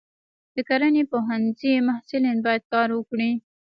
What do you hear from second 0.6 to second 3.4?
کرنې پوهنځي محصلین باید کار وکړي.